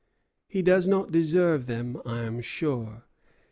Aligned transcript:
He 0.47 0.63
does 0.63 0.87
not 0.87 1.11
deserve 1.11 1.67
them, 1.67 2.01
I 2.07 2.21
am 2.23 2.41
sure. 2.41 3.03